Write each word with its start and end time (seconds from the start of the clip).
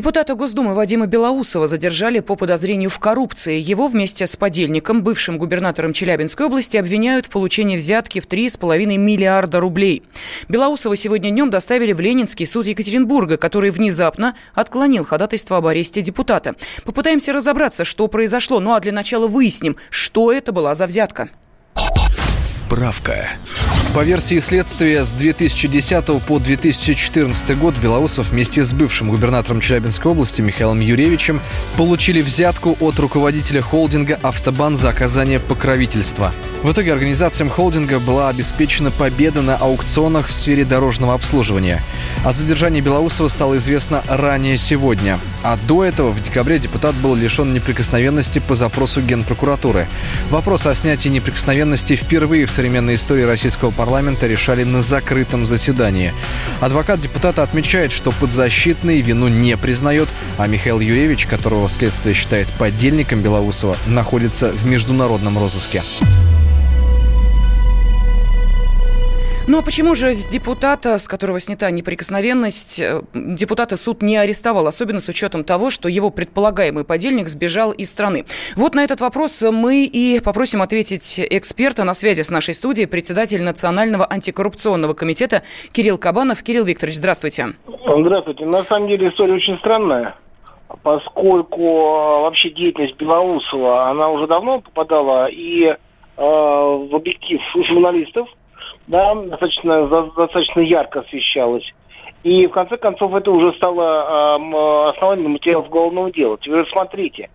Депутата 0.00 0.34
Госдумы 0.34 0.72
Вадима 0.72 1.06
Белоусова 1.06 1.68
задержали 1.68 2.20
по 2.20 2.34
подозрению 2.34 2.88
в 2.88 2.98
коррупции. 2.98 3.60
Его 3.60 3.86
вместе 3.86 4.26
с 4.26 4.34
подельником, 4.34 5.02
бывшим 5.02 5.36
губернатором 5.36 5.92
Челябинской 5.92 6.46
области, 6.46 6.78
обвиняют 6.78 7.26
в 7.26 7.28
получении 7.28 7.76
взятки 7.76 8.18
в 8.18 8.26
3,5 8.26 8.96
миллиарда 8.96 9.60
рублей. 9.60 10.02
Белоусова 10.48 10.96
сегодня 10.96 11.28
днем 11.28 11.50
доставили 11.50 11.92
в 11.92 12.00
Ленинский 12.00 12.46
суд 12.46 12.66
Екатеринбурга, 12.66 13.36
который 13.36 13.70
внезапно 13.70 14.34
отклонил 14.54 15.04
ходатайство 15.04 15.58
об 15.58 15.66
аресте 15.66 16.00
депутата. 16.00 16.54
Попытаемся 16.86 17.34
разобраться, 17.34 17.84
что 17.84 18.08
произошло. 18.08 18.58
Ну 18.58 18.72
а 18.72 18.80
для 18.80 18.92
начала 18.92 19.26
выясним, 19.26 19.76
что 19.90 20.32
это 20.32 20.50
была 20.50 20.74
за 20.74 20.86
взятка. 20.86 21.28
Справка. 22.70 23.28
По 23.96 24.04
версии 24.04 24.38
следствия, 24.38 25.04
с 25.04 25.12
2010 25.12 26.22
по 26.22 26.38
2014 26.38 27.58
год 27.58 27.76
Белоусов 27.78 28.30
вместе 28.30 28.62
с 28.62 28.72
бывшим 28.72 29.10
губернатором 29.10 29.60
Челябинской 29.60 30.12
области 30.12 30.40
Михаилом 30.40 30.78
Юревичем 30.78 31.40
получили 31.76 32.20
взятку 32.20 32.76
от 32.78 32.96
руководителя 33.00 33.60
холдинга 33.60 34.20
«Автобан» 34.22 34.76
за 34.76 34.90
оказание 34.90 35.40
покровительства. 35.40 36.32
В 36.62 36.72
итоге 36.72 36.92
организациям 36.92 37.48
холдинга 37.48 37.98
была 37.98 38.28
обеспечена 38.28 38.90
победа 38.90 39.40
на 39.40 39.56
аукционах 39.56 40.28
в 40.28 40.32
сфере 40.32 40.66
дорожного 40.66 41.14
обслуживания. 41.14 41.82
О 42.22 42.34
задержании 42.34 42.82
Белоусова 42.82 43.28
стало 43.28 43.56
известно 43.56 44.02
ранее 44.06 44.58
сегодня. 44.58 45.18
А 45.42 45.58
до 45.66 45.84
этого 45.84 46.10
в 46.10 46.20
декабре 46.20 46.58
депутат 46.58 46.94
был 46.96 47.14
лишен 47.14 47.54
неприкосновенности 47.54 48.40
по 48.40 48.54
запросу 48.54 49.00
Генпрокуратуры. 49.00 49.88
Вопрос 50.28 50.66
о 50.66 50.74
снятии 50.74 51.08
неприкосновенности 51.08 51.96
впервые 51.96 52.44
в 52.44 52.50
современной 52.50 52.96
истории 52.96 53.22
российского 53.22 53.70
парламента 53.70 54.26
решали 54.26 54.62
на 54.62 54.82
закрытом 54.82 55.46
заседании. 55.46 56.12
Адвокат 56.60 57.00
депутата 57.00 57.42
отмечает, 57.42 57.90
что 57.90 58.12
подзащитный 58.12 59.00
вину 59.00 59.28
не 59.28 59.56
признает, 59.56 60.10
а 60.36 60.46
Михаил 60.46 60.80
Юрьевич, 60.80 61.24
которого 61.24 61.70
следствие 61.70 62.14
считает 62.14 62.48
подельником 62.58 63.22
Белоусова, 63.22 63.78
находится 63.86 64.52
в 64.52 64.66
международном 64.66 65.38
розыске. 65.38 65.80
Ну 69.48 69.58
а 69.58 69.62
почему 69.62 69.94
же 69.94 70.12
с 70.12 70.26
депутата, 70.26 70.98
с 70.98 71.08
которого 71.08 71.40
снята 71.40 71.70
неприкосновенность, 71.70 72.78
э, 72.78 73.02
депутата 73.14 73.76
суд 73.76 74.02
не 74.02 74.16
арестовал, 74.16 74.66
особенно 74.66 75.00
с 75.00 75.08
учетом 75.08 75.44
того, 75.44 75.70
что 75.70 75.88
его 75.88 76.10
предполагаемый 76.10 76.84
подельник 76.84 77.26
сбежал 77.28 77.72
из 77.72 77.90
страны? 77.90 78.24
Вот 78.56 78.74
на 78.74 78.84
этот 78.84 79.00
вопрос 79.00 79.42
мы 79.42 79.86
и 79.86 80.20
попросим 80.20 80.62
ответить 80.62 81.18
эксперта 81.18 81.84
на 81.84 81.94
связи 81.94 82.22
с 82.22 82.30
нашей 82.30 82.54
студией, 82.54 82.86
председатель 82.86 83.42
Национального 83.42 84.06
антикоррупционного 84.08 84.94
комитета 84.94 85.42
Кирилл 85.72 85.98
Кабанов. 85.98 86.42
Кирилл 86.42 86.64
Викторович, 86.64 86.98
здравствуйте. 86.98 87.48
Здравствуйте. 87.66 88.44
На 88.44 88.62
самом 88.62 88.88
деле 88.88 89.08
история 89.08 89.34
очень 89.34 89.58
странная 89.58 90.14
поскольку 90.82 91.60
э, 91.60 92.20
вообще 92.22 92.50
деятельность 92.50 92.96
Белоусова, 92.96 93.88
она 93.88 94.08
уже 94.08 94.26
давно 94.26 94.60
попадала 94.60 95.26
и 95.26 95.64
э, 95.64 95.76
в 96.16 96.94
объектив 96.94 97.40
журналистов, 97.66 98.28
да, 98.86 99.14
достаточно, 99.14 99.86
достаточно 99.86 100.60
ярко 100.60 101.00
освещалось. 101.00 101.72
И 102.22 102.46
в 102.46 102.50
конце 102.50 102.76
концов 102.76 103.14
это 103.14 103.30
уже 103.30 103.52
стало 103.54 104.38
э, 104.38 104.90
основанием 104.90 105.32
материалов 105.32 105.68
уголовного 105.68 106.12
дела. 106.12 106.36
Теперь 106.38 106.66
смотрите, 106.68 107.30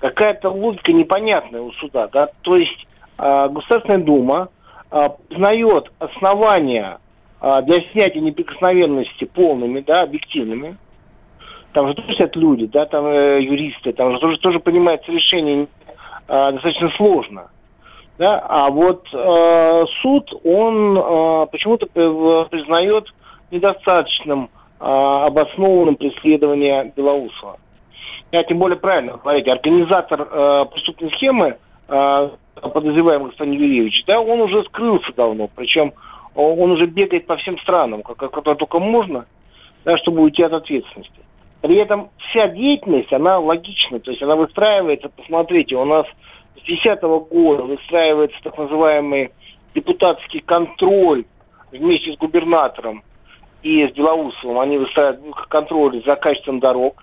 какая-то 0.00 0.50
логика 0.50 0.92
непонятная 0.92 1.62
у 1.62 1.72
суда. 1.72 2.08
Да? 2.08 2.28
То 2.42 2.56
есть 2.56 2.86
э, 3.18 3.48
Государственная 3.48 3.98
Дума 3.98 4.48
э, 4.90 5.08
признает 5.28 5.92
основания 5.98 6.98
э, 7.40 7.62
для 7.62 7.80
снятия 7.92 8.20
неприкосновенности 8.20 9.24
полными, 9.24 9.80
да, 9.80 10.02
объективными. 10.02 10.76
Там 11.72 11.88
же 11.88 11.94
тоже 11.94 12.12
сидят 12.12 12.36
люди, 12.36 12.66
да, 12.66 12.86
там 12.86 13.06
юристы, 13.06 13.92
там 13.92 14.12
же 14.12 14.18
тоже, 14.20 14.38
тоже 14.38 14.60
понимается 14.60 15.10
решение 15.10 15.66
достаточно 16.28 16.88
сложно. 16.90 17.50
Да? 18.18 18.38
А 18.48 18.70
вот 18.70 19.08
э, 19.12 19.84
суд, 20.02 20.32
он 20.44 20.96
э, 20.96 21.46
почему-то 21.50 21.86
признает 21.86 23.12
недостаточным 23.50 24.50
э, 24.80 24.84
обоснованным 24.84 25.96
преследование 25.96 26.92
Белоусова. 26.96 27.58
Я 28.30 28.44
тем 28.44 28.58
более 28.58 28.78
правильно 28.78 29.16
говорить, 29.16 29.48
организатор 29.48 30.28
э, 30.30 30.66
преступной 30.72 31.10
схемы, 31.12 31.56
э, 31.88 32.30
подозреваемый 32.60 33.30
господин 33.30 33.54
Юрьевич, 33.54 34.04
да, 34.06 34.20
он 34.20 34.40
уже 34.40 34.62
скрылся 34.64 35.12
давно, 35.14 35.48
причем 35.54 35.92
он 36.34 36.70
уже 36.72 36.86
бегает 36.86 37.26
по 37.26 37.36
всем 37.36 37.58
странам, 37.58 38.02
как 38.02 38.42
только 38.42 38.78
можно, 38.80 39.26
да, 39.84 39.96
чтобы 39.98 40.22
уйти 40.22 40.42
от 40.42 40.52
ответственности. 40.52 41.12
При 41.60 41.76
этом 41.76 42.10
вся 42.18 42.48
деятельность, 42.48 43.12
она 43.12 43.38
логична, 43.38 44.00
то 44.00 44.10
есть 44.10 44.22
она 44.22 44.36
выстраивается, 44.36 45.08
посмотрите, 45.08 45.76
у 45.76 45.84
нас 45.84 46.06
с 46.56 46.64
2010 46.66 47.02
года 47.02 47.62
выстраивается 47.64 48.38
так 48.42 48.56
называемый 48.58 49.32
депутатский 49.74 50.40
контроль 50.40 51.24
вместе 51.72 52.12
с 52.12 52.16
губернатором 52.16 53.02
и 53.62 53.86
с 53.86 53.92
Белоусовым. 53.92 54.58
Они 54.58 54.78
выстраивают 54.78 55.36
контроль 55.48 56.02
за 56.04 56.16
качеством 56.16 56.60
дорог. 56.60 57.02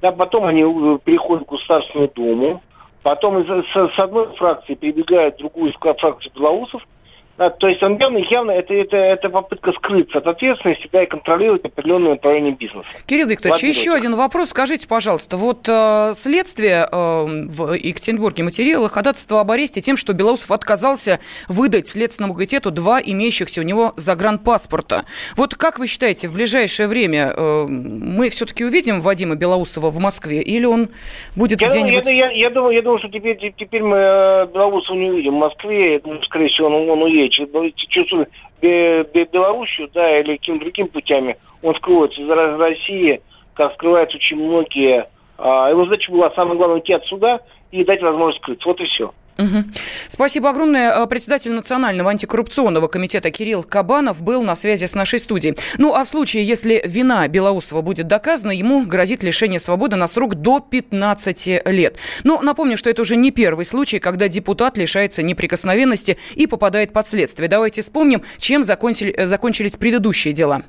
Да, 0.00 0.12
потом 0.12 0.44
они 0.44 0.62
э, 0.62 0.98
переходят 1.04 1.46
в 1.46 1.50
Государственную 1.50 2.10
Думу. 2.14 2.62
Потом 3.02 3.38
из, 3.38 3.46
с, 3.46 3.94
с 3.94 3.98
одной 3.98 4.34
фракции 4.36 4.74
перебегают 4.74 5.36
в 5.36 5.38
другую 5.38 5.72
фракцию 5.72 6.32
Белоусов– 6.34 6.82
да, 7.38 7.50
то 7.50 7.68
есть 7.68 7.82
он 7.82 7.98
явно, 7.98 8.18
явно 8.18 8.50
это, 8.52 8.72
это, 8.72 8.96
это 8.96 9.28
попытка 9.28 9.72
скрыться 9.72 10.18
от 10.18 10.26
ответственности 10.26 10.88
да, 10.90 11.02
и 11.02 11.06
контролировать 11.06 11.64
определенное 11.64 12.12
направление 12.12 12.52
бизнеса. 12.52 12.88
Кирилл 13.06 13.28
Викторович, 13.28 13.62
еще 13.62 13.92
один 13.92 14.14
вопрос. 14.14 14.50
Скажите, 14.50 14.88
пожалуйста, 14.88 15.36
вот 15.36 15.68
э, 15.68 16.12
следствие 16.14 16.88
э, 16.90 17.24
в 17.48 17.74
Екатеринбурге 17.74 18.42
материала 18.42 18.88
ходатайство 18.88 19.40
об 19.40 19.50
аресте 19.50 19.82
тем, 19.82 19.98
что 19.98 20.14
Белоусов 20.14 20.50
отказался 20.50 21.20
выдать 21.48 21.88
Следственному 21.88 22.34
комитету 22.34 22.70
два 22.70 23.00
имеющихся 23.04 23.60
у 23.60 23.64
него 23.64 23.92
загранпаспорта. 23.96 25.04
Вот 25.36 25.54
как 25.54 25.78
вы 25.78 25.86
считаете, 25.86 26.28
в 26.28 26.32
ближайшее 26.32 26.88
время 26.88 27.34
э, 27.36 27.66
мы 27.68 28.30
все-таки 28.30 28.64
увидим 28.64 29.00
Вадима 29.00 29.34
Белоусова 29.34 29.90
в 29.90 29.98
Москве 29.98 30.40
или 30.40 30.64
он 30.64 30.88
будет 31.34 31.60
я 31.60 31.68
где-нибудь... 31.68 32.04
Думаю, 32.04 32.18
я, 32.18 32.30
я, 32.30 32.36
я, 32.36 32.50
думаю, 32.50 32.74
я 32.74 32.82
думаю, 32.82 32.98
что 32.98 33.08
теперь, 33.08 33.36
теперь 33.36 33.82
мы 33.82 33.96
э, 33.98 34.46
Белоусова 34.46 34.96
не 34.96 35.10
увидим 35.10 35.34
в 35.34 35.38
Москве. 35.38 36.00
Скорее 36.24 36.48
всего, 36.48 36.68
он, 36.68 36.88
он 36.88 37.02
уедет 37.02 37.25
через, 37.28 37.48
через 37.74 38.28
Белоруссию, 38.60 39.90
да, 39.92 40.18
или 40.18 40.36
какими 40.36 40.58
другими 40.58 40.86
путями, 40.86 41.36
он 41.62 41.74
скроется 41.76 42.20
из 42.20 42.28
России, 42.28 43.20
как 43.54 43.74
скрываются 43.74 44.16
очень 44.16 44.36
многие. 44.36 45.08
А, 45.38 45.70
его 45.70 45.84
задача 45.84 46.10
была, 46.10 46.30
самое 46.30 46.56
главное, 46.56 46.76
уйти 46.76 46.92
отсюда 46.92 47.40
и 47.70 47.84
дать 47.84 48.02
возможность 48.02 48.42
скрыться. 48.42 48.68
Вот 48.68 48.80
и 48.80 48.84
все. 48.84 49.12
Угу. 49.38 49.64
Спасибо 50.08 50.50
огромное. 50.50 50.92
Э, 50.92 51.06
председатель 51.06 51.52
Национального 51.52 52.10
антикоррупционного 52.10 52.88
комитета 52.88 53.30
Кирилл 53.30 53.62
Кабанов 53.62 54.22
был 54.22 54.42
на 54.42 54.54
связи 54.54 54.86
с 54.86 54.94
нашей 54.94 55.18
студией. 55.18 55.56
Ну, 55.76 55.94
а 55.94 56.04
в 56.04 56.08
случае, 56.08 56.44
если 56.44 56.82
вина 56.84 57.28
Белоусова 57.28 57.82
будет 57.82 58.06
доказана, 58.06 58.52
ему 58.52 58.86
грозит 58.86 59.22
лишение 59.22 59.60
свободы 59.60 59.96
на 59.96 60.06
срок 60.06 60.36
до 60.36 60.60
15 60.60 61.62
лет. 61.66 61.98
Но 62.24 62.40
напомню, 62.40 62.78
что 62.78 62.88
это 62.88 63.02
уже 63.02 63.16
не 63.16 63.30
первый 63.30 63.66
случай, 63.66 63.98
когда 63.98 64.28
депутат 64.28 64.78
лишается 64.78 65.22
неприкосновенности 65.22 66.16
и 66.34 66.46
попадает 66.46 66.92
под 66.92 67.06
следствие. 67.06 67.48
Давайте 67.48 67.82
вспомним, 67.82 68.22
чем 68.38 68.64
закончили, 68.64 69.12
э, 69.12 69.26
закончились 69.26 69.76
предыдущие 69.76 70.32
дела. 70.32 70.62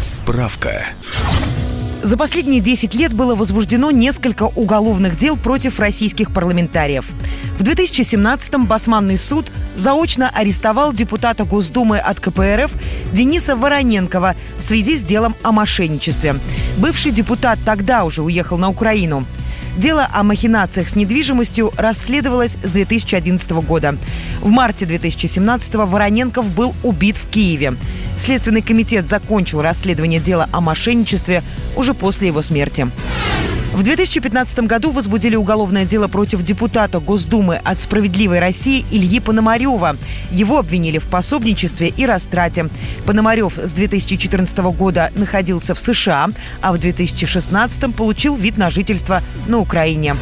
Справка. 0.00 0.86
За 2.02 2.16
последние 2.16 2.60
10 2.60 2.94
лет 2.94 3.12
было 3.12 3.34
возбуждено 3.34 3.90
несколько 3.90 4.44
уголовных 4.44 5.16
дел 5.16 5.36
против 5.36 5.80
российских 5.80 6.32
парламентариев. 6.32 7.06
В 7.58 7.64
2017-м 7.64 8.66
Басманный 8.66 9.18
суд 9.18 9.50
заочно 9.74 10.30
арестовал 10.30 10.92
депутата 10.92 11.44
Госдумы 11.44 11.98
от 11.98 12.20
КПРФ 12.20 12.70
Дениса 13.12 13.56
Вороненкова 13.56 14.36
в 14.58 14.62
связи 14.62 14.96
с 14.96 15.02
делом 15.02 15.34
о 15.42 15.50
мошенничестве. 15.50 16.36
Бывший 16.78 17.10
депутат 17.10 17.58
тогда 17.64 18.04
уже 18.04 18.22
уехал 18.22 18.58
на 18.58 18.68
Украину. 18.68 19.26
Дело 19.76 20.08
о 20.12 20.22
махинациях 20.22 20.88
с 20.88 20.96
недвижимостью 20.96 21.72
расследовалось 21.76 22.58
с 22.62 22.70
2011 22.70 23.50
года. 23.50 23.96
В 24.40 24.50
марте 24.50 24.86
2017 24.86 25.74
Вороненков 25.74 26.48
был 26.52 26.74
убит 26.82 27.16
в 27.16 27.28
Киеве. 27.28 27.74
Следственный 28.18 28.62
комитет 28.62 29.08
закончил 29.08 29.62
расследование 29.62 30.20
дела 30.20 30.48
о 30.52 30.60
мошенничестве 30.60 31.42
уже 31.76 31.94
после 31.94 32.28
его 32.28 32.42
смерти. 32.42 32.88
В 33.72 33.82
2015 33.84 34.60
году 34.60 34.90
возбудили 34.90 35.36
уголовное 35.36 35.84
дело 35.84 36.08
против 36.08 36.42
депутата 36.42 36.98
Госдумы 36.98 37.60
от 37.62 37.78
«Справедливой 37.78 38.40
России» 38.40 38.84
Ильи 38.90 39.20
Пономарева. 39.20 39.96
Его 40.32 40.58
обвинили 40.58 40.98
в 40.98 41.06
пособничестве 41.06 41.88
и 41.88 42.06
растрате. 42.06 42.68
Пономарев 43.06 43.56
с 43.56 43.72
2014 43.72 44.58
года 44.58 45.12
находился 45.14 45.74
в 45.74 45.78
США, 45.78 46.28
а 46.60 46.72
в 46.72 46.78
2016 46.78 47.94
получил 47.94 48.34
вид 48.34 48.58
на 48.58 48.68
жительство 48.68 49.22
на 49.46 49.58
Украине. 49.58 50.16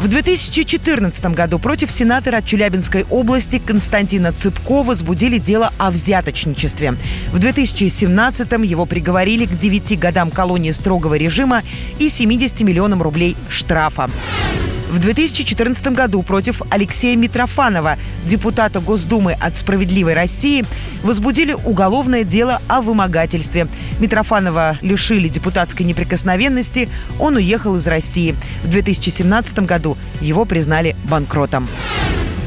В 0.00 0.08
2014 0.08 1.26
году 1.34 1.58
против 1.58 1.90
сенатора 1.90 2.40
Челябинской 2.40 3.04
области 3.10 3.58
Константина 3.58 4.32
Цыпко 4.32 4.82
возбудили 4.82 5.36
дело 5.36 5.74
о 5.76 5.90
взяточничестве. 5.90 6.94
В 7.32 7.38
2017 7.38 8.50
его 8.64 8.86
приговорили 8.86 9.44
к 9.44 9.58
9 9.58 9.98
годам 9.98 10.30
колонии 10.30 10.70
строгого 10.70 11.16
режима 11.16 11.62
и 11.98 12.08
70 12.08 12.62
миллионам 12.62 13.02
рублей 13.02 13.36
штрафа. 13.50 14.08
В 14.90 14.98
2014 14.98 15.86
году 15.92 16.20
против 16.22 16.62
Алексея 16.68 17.16
Митрофанова, 17.16 17.96
депутата 18.26 18.80
Госдумы 18.80 19.34
от 19.34 19.56
«Справедливой 19.56 20.14
России», 20.14 20.64
возбудили 21.04 21.52
уголовное 21.52 22.24
дело 22.24 22.60
о 22.66 22.80
вымогательстве. 22.80 23.68
Митрофанова 24.00 24.78
лишили 24.82 25.28
депутатской 25.28 25.86
неприкосновенности, 25.86 26.88
он 27.20 27.36
уехал 27.36 27.76
из 27.76 27.86
России. 27.86 28.34
В 28.64 28.70
2017 28.70 29.60
году 29.60 29.96
его 30.20 30.44
признали 30.44 30.96
банкротом. 31.04 31.68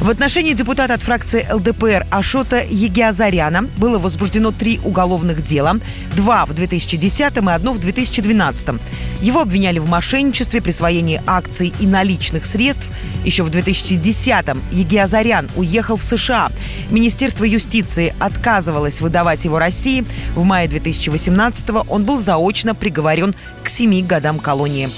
В 0.03 0.09
отношении 0.09 0.51
депутата 0.51 0.95
от 0.95 1.01
фракции 1.01 1.47
ЛДПР 1.49 2.05
Ашота 2.09 2.61
Егиазаряна 2.69 3.69
было 3.77 3.99
возбуждено 3.99 4.51
три 4.51 4.81
уголовных 4.83 5.45
дела. 5.45 5.77
Два 6.17 6.45
в 6.45 6.53
2010 6.53 7.37
и 7.37 7.49
одно 7.49 7.71
в 7.71 7.79
2012. 7.79 8.81
Его 9.21 9.39
обвиняли 9.39 9.79
в 9.79 9.89
мошенничестве, 9.89 10.61
присвоении 10.61 11.21
акций 11.25 11.71
и 11.79 11.87
наличных 11.87 12.45
средств. 12.45 12.85
Еще 13.23 13.43
в 13.43 13.49
2010-м 13.49 14.61
Егиазарян 14.73 15.47
уехал 15.55 15.95
в 15.95 16.03
США. 16.03 16.51
Министерство 16.89 17.45
юстиции 17.45 18.13
отказывалось 18.19 18.99
выдавать 18.99 19.45
его 19.45 19.57
России. 19.57 20.03
В 20.35 20.43
мае 20.43 20.67
2018-го 20.67 21.85
он 21.87 22.03
был 22.03 22.19
заочно 22.19 22.75
приговорен 22.75 23.33
к 23.63 23.69
семи 23.69 24.03
годам 24.03 24.39
колонии. 24.39 24.89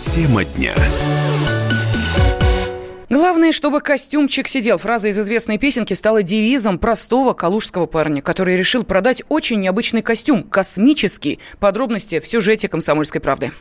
Тема 0.00 0.44
дня. 0.44 0.74
Главное, 3.12 3.52
чтобы 3.52 3.82
костюмчик 3.82 4.48
сидел. 4.48 4.78
Фраза 4.78 5.08
из 5.08 5.20
известной 5.20 5.58
песенки 5.58 5.92
стала 5.92 6.22
девизом 6.22 6.78
простого 6.78 7.34
калужского 7.34 7.84
парня, 7.84 8.22
который 8.22 8.56
решил 8.56 8.84
продать 8.84 9.22
очень 9.28 9.60
необычный 9.60 10.00
костюм, 10.00 10.44
космический. 10.44 11.38
Подробности 11.60 12.20
в 12.20 12.26
сюжете 12.26 12.68
«Комсомольской 12.68 13.20
правды». 13.20 13.52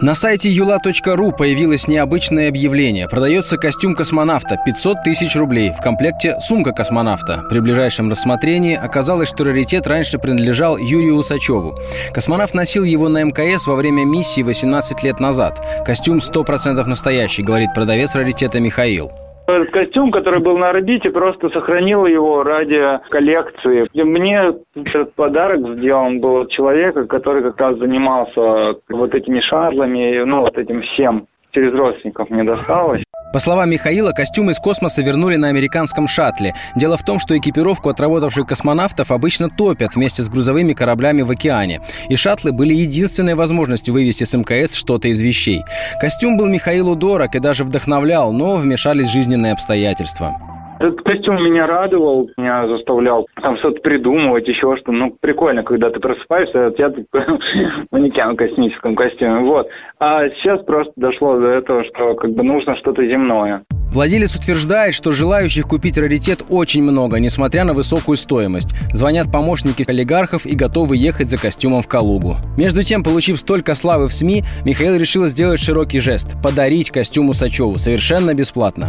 На 0.00 0.14
сайте 0.14 0.50
юла.ру 0.50 1.32
появилось 1.32 1.86
необычное 1.86 2.48
объявление. 2.48 3.08
Продается 3.08 3.56
костюм 3.56 3.94
космонавта 3.94 4.56
500 4.64 5.02
тысяч 5.04 5.36
рублей. 5.36 5.70
В 5.70 5.80
комплекте 5.80 6.36
сумка 6.40 6.72
космонавта. 6.72 7.44
При 7.48 7.60
ближайшем 7.60 8.10
рассмотрении 8.10 8.74
оказалось, 8.74 9.28
что 9.28 9.44
раритет 9.44 9.86
раньше 9.86 10.18
принадлежал 10.18 10.76
Юрию 10.76 11.14
Усачеву. 11.14 11.78
Космонавт 12.12 12.54
носил 12.54 12.82
его 12.82 13.08
на 13.08 13.22
МКС 13.22 13.66
во 13.66 13.76
время 13.76 14.04
миссии 14.04 14.42
18 14.42 15.02
лет 15.04 15.20
назад. 15.20 15.60
Костюм 15.86 16.18
100% 16.18 16.84
настоящий, 16.84 17.42
говорит 17.42 17.72
продавец 17.72 18.14
раритета 18.14 18.58
Михаил. 18.60 19.12
Этот 19.46 19.70
костюм, 19.70 20.10
который 20.10 20.40
был 20.40 20.56
на 20.56 20.70
орбите, 20.70 21.10
просто 21.10 21.50
сохранил 21.50 22.06
его 22.06 22.42
ради 22.42 22.98
коллекции. 23.10 23.86
И 23.92 24.02
мне 24.02 24.54
этот 24.74 25.12
подарок 25.14 25.60
сделан 25.76 26.20
был 26.20 26.42
от 26.42 26.50
человека, 26.50 27.06
который 27.06 27.42
как 27.42 27.60
раз 27.60 27.78
занимался 27.78 28.76
вот 28.88 29.14
этими 29.14 29.40
шарлами, 29.40 30.22
ну, 30.24 30.40
вот 30.40 30.56
этим 30.56 30.80
всем. 30.82 31.26
Через 31.50 31.72
родственников 31.74 32.30
мне 32.30 32.42
досталось. 32.42 33.03
По 33.34 33.40
словам 33.40 33.68
Михаила, 33.68 34.12
костюм 34.12 34.50
из 34.50 34.60
космоса 34.60 35.02
вернули 35.02 35.34
на 35.34 35.48
американском 35.48 36.06
шаттле. 36.06 36.54
Дело 36.76 36.96
в 36.96 37.02
том, 37.02 37.18
что 37.18 37.36
экипировку 37.36 37.88
отработавших 37.88 38.46
космонавтов 38.46 39.10
обычно 39.10 39.50
топят 39.50 39.96
вместе 39.96 40.22
с 40.22 40.28
грузовыми 40.28 40.72
кораблями 40.72 41.22
в 41.22 41.32
океане. 41.32 41.80
И 42.08 42.14
шаттлы 42.14 42.52
были 42.52 42.72
единственной 42.72 43.34
возможностью 43.34 43.92
вывести 43.92 44.22
с 44.22 44.34
МКС 44.34 44.76
что-то 44.76 45.08
из 45.08 45.20
вещей. 45.20 45.64
Костюм 46.00 46.36
был 46.36 46.46
Михаилу 46.46 46.94
дорог 46.94 47.34
и 47.34 47.40
даже 47.40 47.64
вдохновлял, 47.64 48.32
но 48.32 48.54
вмешались 48.54 49.08
жизненные 49.08 49.52
обстоятельства. 49.52 50.53
Этот 50.78 51.02
костюм 51.02 51.42
меня 51.42 51.66
радовал, 51.66 52.30
меня 52.36 52.66
заставлял 52.68 53.26
там 53.42 53.56
что-то 53.58 53.80
придумывать, 53.80 54.48
еще 54.48 54.76
что 54.76 54.92
Ну, 54.92 55.16
прикольно, 55.20 55.62
когда 55.62 55.90
ты 55.90 56.00
просыпаешься, 56.00 56.66
а 56.66 56.70
тебя 56.70 56.90
тут 56.90 57.06
манекен 57.90 58.32
в 58.32 58.36
космическом 58.36 58.94
костюме. 58.94 59.40
Вот. 59.40 59.68
А 60.00 60.28
сейчас 60.30 60.62
просто 60.64 60.92
дошло 60.96 61.38
до 61.38 61.48
этого, 61.48 61.84
что 61.84 62.14
как 62.14 62.30
бы 62.30 62.42
нужно 62.42 62.76
что-то 62.76 63.06
земное. 63.06 63.64
Владелец 63.94 64.34
утверждает, 64.34 64.92
что 64.92 65.12
желающих 65.12 65.68
купить 65.68 65.96
раритет 65.96 66.42
очень 66.48 66.82
много, 66.82 67.20
несмотря 67.20 67.62
на 67.62 67.74
высокую 67.74 68.16
стоимость. 68.16 68.74
Звонят 68.92 69.30
помощники 69.30 69.84
олигархов 69.86 70.46
и 70.46 70.56
готовы 70.56 70.96
ехать 70.96 71.28
за 71.28 71.40
костюмом 71.40 71.80
в 71.80 71.86
Калугу. 71.86 72.36
Между 72.56 72.82
тем, 72.82 73.04
получив 73.04 73.38
столько 73.38 73.76
славы 73.76 74.08
в 74.08 74.12
СМИ, 74.12 74.42
Михаил 74.64 74.96
решил 74.96 75.26
сделать 75.26 75.60
широкий 75.60 76.00
жест– 76.00 76.34
подарить 76.42 76.90
костюм 76.90 77.28
Усачеву 77.28 77.78
совершенно 77.78 78.34
бесплатно. 78.34 78.88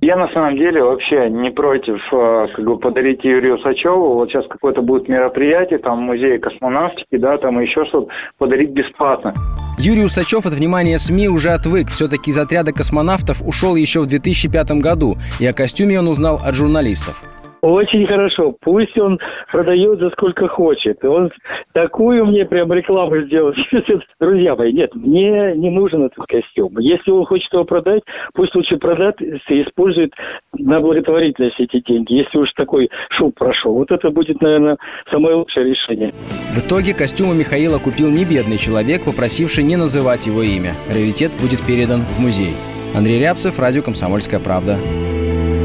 Я 0.00 0.16
на 0.16 0.28
самом 0.28 0.56
деле 0.56 0.82
вообще 0.82 1.28
не 1.28 1.50
против 1.50 2.00
э, 2.12 2.46
как 2.54 2.64
бы 2.64 2.78
подарить 2.78 3.24
Юрию 3.24 3.58
Сачеву. 3.58 4.14
Вот 4.14 4.30
сейчас 4.30 4.46
какое-то 4.46 4.80
будет 4.80 5.08
мероприятие, 5.08 5.80
там 5.80 6.02
музей 6.02 6.38
космонавтики, 6.38 7.16
да, 7.16 7.36
там 7.38 7.58
еще 7.60 7.84
что-то 7.84 8.08
подарить 8.38 8.70
бесплатно. 8.70 9.34
Юрий 9.76 10.04
Усачев 10.04 10.46
от 10.46 10.52
внимания 10.52 10.98
СМИ 10.98 11.28
уже 11.28 11.50
отвык. 11.50 11.88
Все-таки 11.88 12.30
из 12.30 12.38
отряда 12.38 12.72
космонавтов 12.72 13.42
ушел 13.42 13.74
еще 13.74 14.00
в 14.00 14.06
2005 14.06 14.70
году, 14.80 15.16
и 15.40 15.46
о 15.46 15.52
костюме 15.52 15.98
он 15.98 16.06
узнал 16.06 16.40
от 16.44 16.54
журналистов. 16.54 17.20
Очень 17.60 18.06
хорошо. 18.06 18.54
Пусть 18.60 18.96
он 18.98 19.18
продает 19.50 19.98
за 19.98 20.10
сколько 20.10 20.48
хочет. 20.48 21.04
Он 21.04 21.30
такую 21.72 22.26
мне 22.26 22.44
прям 22.44 22.72
рекламу 22.72 23.20
сделал. 23.22 23.54
Друзья 24.20 24.54
мои, 24.54 24.72
нет, 24.72 24.94
мне 24.94 25.54
не 25.54 25.70
нужен 25.70 26.04
этот 26.04 26.24
костюм. 26.26 26.78
Если 26.78 27.10
он 27.10 27.24
хочет 27.24 27.52
его 27.52 27.64
продать, 27.64 28.02
пусть 28.34 28.54
лучше 28.54 28.76
продает 28.76 29.20
и 29.20 29.62
использует 29.62 30.12
на 30.52 30.80
благотворительность 30.80 31.58
эти 31.58 31.80
деньги. 31.80 32.14
Если 32.14 32.38
уж 32.38 32.52
такой 32.52 32.90
шум 33.10 33.32
прошел. 33.32 33.74
Вот 33.74 33.90
это 33.90 34.10
будет, 34.10 34.40
наверное, 34.40 34.78
самое 35.10 35.34
лучшее 35.36 35.70
решение. 35.70 36.12
В 36.54 36.58
итоге 36.58 36.94
костюмы 36.94 37.34
Михаила 37.34 37.78
купил 37.78 38.10
не 38.10 38.24
бедный 38.24 38.58
человек, 38.58 39.04
попросивший 39.04 39.64
не 39.64 39.76
называть 39.76 40.26
его 40.26 40.42
имя. 40.42 40.74
Раритет 40.88 41.32
будет 41.40 41.64
передан 41.66 42.00
в 42.00 42.20
музей. 42.20 42.54
Андрей 42.96 43.20
Рябцев, 43.20 43.58
радио 43.58 43.82
«Комсомольская 43.82 44.40
правда». 44.40 44.78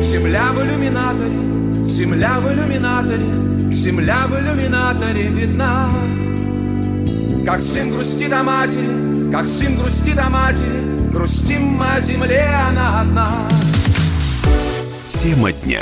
Земля 0.01 0.51
в 0.51 0.61
иллюминаторе 0.61 1.42
Земля 1.85 2.39
в 2.39 2.51
иллюминаторе, 2.51 3.73
земля 3.73 4.25
в 4.27 4.39
иллюминаторе 4.39 5.27
видна. 5.29 5.89
Как 7.45 7.61
сын 7.61 7.91
грустит 7.91 8.31
о 8.31 8.43
матери, 8.43 9.31
как 9.31 9.45
сын 9.45 9.77
грустит 9.77 10.17
о 10.17 10.29
матери, 10.29 11.09
грустим 11.11 11.63
мы 11.63 11.85
о 11.85 12.01
земле, 12.01 12.49
она 12.69 13.01
одна. 13.01 13.29
Тема 15.07 15.51
дня. 15.51 15.81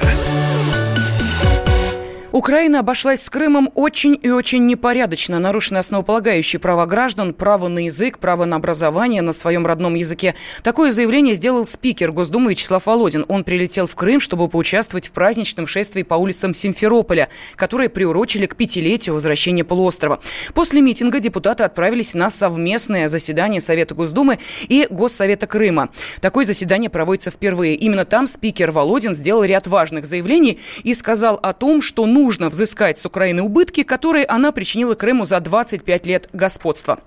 Украина 2.32 2.80
обошлась 2.80 3.24
с 3.24 3.30
Крымом 3.30 3.70
очень 3.76 4.18
и 4.22 4.30
очень 4.30 4.66
непорядочно. 4.66 5.38
Нарушены 5.38 5.80
основополагающие 5.80 6.62
права 6.62 6.86
граждан, 6.86 7.34
право 7.34 7.68
на 7.68 7.86
язык, 7.86 8.20
право 8.20 8.46
на 8.46 8.56
образование 8.56 9.22
на 9.22 9.34
своем 9.34 9.68
родном 9.68 9.96
языке. 9.96 10.36
Такое 10.64 10.92
заявление 10.92 11.36
сделал 11.36 11.66
спикер 11.66 12.14
Госдумы 12.14 12.52
Вячеслав 12.52 12.86
Володин. 12.86 13.26
Он 13.28 13.44
прилетел 13.44 13.86
в 13.86 13.96
Крым, 13.96 14.22
чтобы 14.22 14.48
поучаствовать 14.48 15.10
в 15.10 15.12
праздничном 15.12 15.68
шествии 15.68 16.04
по 16.04 16.14
улицам 16.14 16.54
Симферополя, 16.54 17.28
которое 17.58 17.90
приурочили 17.90 18.46
к 18.46 18.56
пятилетию 18.56 19.16
возвращения 19.16 19.66
полуострова. 19.66 20.22
После 20.54 20.80
митинга 20.80 21.20
депутаты 21.20 21.66
отправились 21.66 22.14
на 22.14 22.30
совместное 22.30 23.10
заседание 23.10 23.60
Совета 23.60 23.94
Госдумы 23.94 24.40
и 24.70 24.88
Госсовета 24.90 25.48
Крыма. 25.48 25.90
Такое 26.22 26.46
заседание 26.46 26.90
проводится 26.90 27.30
впервые. 27.30 27.76
Именно 27.76 28.06
там 28.06 28.26
спикер 28.26 28.72
Володин 28.72 29.14
сделал 29.14 29.44
ряд 29.44 29.68
важных 29.68 30.06
заявлений 30.06 30.60
и 30.84 30.94
сказал 30.94 31.38
о 31.44 31.52
том, 31.52 31.82
что 31.82 32.06
ну 32.06 32.21
нужно 32.22 32.50
взыскать 32.50 33.00
с 33.00 33.06
Украины 33.06 33.42
убытки, 33.42 33.82
которые 33.82 34.26
она 34.26 34.52
причинила 34.52 34.94
Крыму 34.94 35.26
за 35.26 35.40
25 35.40 36.06
лет 36.06 36.30
господства. 36.34 37.00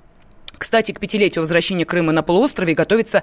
Кстати, 0.59 0.93
к 0.93 0.99
пятилетию 0.99 1.43
возвращения 1.43 1.85
Крыма 1.85 2.13
на 2.13 2.23
полуострове 2.23 2.75
готовится 2.75 3.23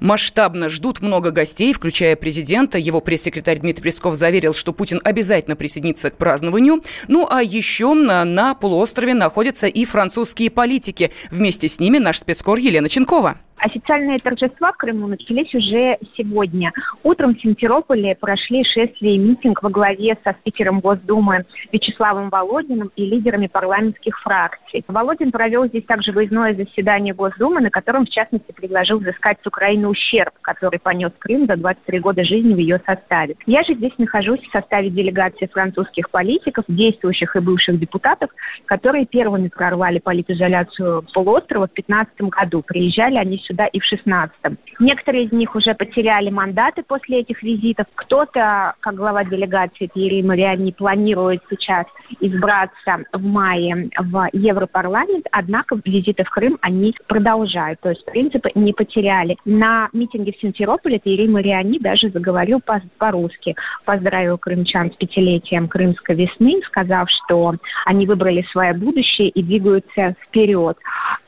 масштабно. 0.00 0.68
Ждут 0.68 1.02
много 1.02 1.30
гостей, 1.30 1.72
включая 1.72 2.16
президента. 2.16 2.78
Его 2.78 3.00
пресс-секретарь 3.00 3.60
Дмитрий 3.60 3.84
Песков 3.84 4.14
заверил, 4.16 4.54
что 4.54 4.72
Путин 4.72 5.00
обязательно 5.04 5.56
присоединится 5.56 6.10
к 6.10 6.16
празднованию. 6.16 6.82
Ну 7.06 7.28
а 7.30 7.42
еще 7.42 7.94
на, 7.94 8.24
на 8.24 8.54
полуострове 8.54 9.14
находятся 9.14 9.66
и 9.66 9.84
французские 9.84 10.50
политики. 10.50 11.12
Вместе 11.30 11.68
с 11.68 11.78
ними 11.80 11.98
наш 11.98 12.18
спецкор 12.18 12.58
Елена 12.58 12.88
Ченкова. 12.88 13.38
Официальные 13.60 14.16
торжества 14.18 14.72
в 14.72 14.78
Крыму 14.78 15.06
начались 15.06 15.54
уже 15.54 15.98
сегодня. 16.16 16.72
Утром 17.02 17.34
в 17.34 17.40
Симферополе 17.40 18.16
прошли 18.18 18.64
шествие 18.64 19.16
и 19.16 19.18
митинг 19.18 19.62
во 19.62 19.68
главе 19.68 20.16
со 20.24 20.32
спикером 20.40 20.80
Госдумы 20.80 21.44
Вячеславом 21.70 22.30
Володиным 22.30 22.90
и 22.96 23.04
лидерами 23.04 23.48
парламентских 23.48 24.18
фракций. 24.20 24.82
Володин 24.88 25.30
провел 25.30 25.66
здесь 25.66 25.84
также 25.84 26.12
выездное 26.12 26.54
заседание 26.54 27.12
Госдумы, 27.12 27.60
на 27.60 27.68
котором, 27.68 28.06
в 28.06 28.10
частности, 28.10 28.50
предложил 28.52 28.98
взыскать 28.98 29.38
с 29.42 29.46
Украины 29.46 29.88
ущерб, 29.88 30.32
который 30.40 30.78
понес 30.78 31.12
Крым 31.18 31.46
за 31.46 31.56
23 31.56 32.00
года 32.00 32.24
жизни 32.24 32.54
в 32.54 32.58
ее 32.58 32.80
составе. 32.86 33.36
Я 33.44 33.62
же 33.64 33.74
здесь 33.74 33.92
нахожусь 33.98 34.40
в 34.40 34.52
составе 34.52 34.88
делегации 34.88 35.46
французских 35.46 36.08
политиков, 36.10 36.64
действующих 36.66 37.36
и 37.36 37.40
бывших 37.40 37.78
депутатов, 37.78 38.30
которые 38.64 39.04
первыми 39.04 39.48
прорвали 39.48 39.98
политизоляцию 39.98 41.04
полуострова 41.12 41.66
в 41.66 41.74
2015 41.74 42.22
году. 42.22 42.62
Приезжали 42.66 43.16
они 43.16 43.38
сюда 43.38 43.49
и 43.50 43.80
в 43.80 43.84
2016. 43.84 44.34
Некоторые 44.78 45.24
из 45.24 45.32
них 45.32 45.54
уже 45.54 45.74
потеряли 45.74 46.30
мандаты 46.30 46.82
после 46.82 47.20
этих 47.20 47.42
визитов. 47.42 47.86
Кто-то, 47.94 48.74
как 48.80 48.94
глава 48.94 49.24
делегации 49.24 49.90
Тьерри 49.92 50.22
Мариани, 50.22 50.70
планирует 50.70 51.42
сейчас 51.50 51.86
избраться 52.20 53.04
в 53.12 53.22
мае 53.22 53.90
в 53.98 54.28
Европарламент, 54.32 55.26
однако 55.32 55.78
визиты 55.84 56.24
в 56.24 56.30
Крым 56.30 56.58
они 56.62 56.94
продолжают. 57.06 57.80
То 57.80 57.90
есть 57.90 58.04
принципы 58.06 58.50
не 58.54 58.72
потеряли. 58.72 59.36
На 59.44 59.88
митинге 59.92 60.32
в 60.32 60.40
Симферополе 60.40 60.98
Тьерри 60.98 61.28
Мариани 61.28 61.78
даже 61.78 62.10
заговорил 62.10 62.60
по-русски. 62.98 63.56
Поздравил 63.84 64.38
крымчан 64.38 64.92
с 64.92 64.96
пятилетием 64.96 65.68
Крымской 65.68 66.14
весны, 66.14 66.60
сказав, 66.66 67.08
что 67.10 67.54
они 67.86 68.06
выбрали 68.06 68.44
свое 68.52 68.72
будущее 68.72 69.28
и 69.28 69.42
двигаются 69.42 70.14
вперед. 70.26 70.78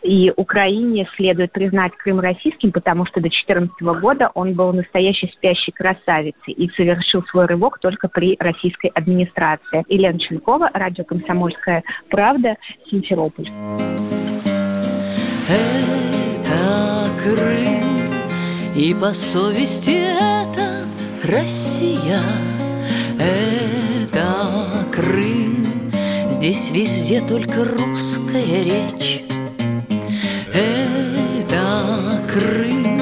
И 0.03 0.33
Украине 0.37 1.09
следует 1.17 1.53
признать 1.53 1.93
Крым 1.97 2.12
российским, 2.21 2.73
потому 2.73 3.07
что 3.07 3.17
до 3.17 3.29
2014 3.29 3.81
года 4.01 4.31
он 4.35 4.55
был 4.55 4.73
настоящей 4.73 5.33
спящей 5.37 5.73
красавицей 5.73 6.53
и 6.53 6.69
совершил 6.71 7.23
свой 7.25 7.47
рывок 7.47 7.79
только 7.79 8.09
при 8.09 8.37
российской 8.39 8.89
администрации. 8.89 9.85
Елена 9.89 10.19
Ченкова, 10.19 10.71
радио 10.73 11.05
«Комсомольская 11.05 11.83
правда», 12.09 12.57
Симферополь. 12.91 13.47
Это 15.49 17.11
Крым, 17.23 17.83
и 18.77 18.95
по 18.95 19.09
совести 19.09 19.97
это 20.41 20.89
Россия. 21.25 22.21
Это 23.19 24.87
Крым, 24.93 25.91
здесь 26.31 26.71
везде 26.73 27.21
только 27.21 27.65
русская 27.65 28.65
речь. 28.65 29.23
Это 30.55 31.02
Крым, 32.33 32.99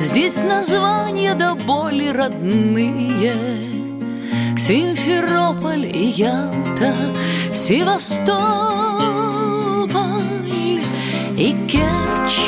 здесь 0.00 0.36
названия 0.36 1.34
до 1.34 1.56
боли 1.56 2.06
родные. 2.10 3.34
Симферополь 4.56 5.86
и 5.86 6.10
Ялта, 6.10 6.94
Севастополь 7.52 8.38
и 11.36 11.56
Керчь. 11.66 12.47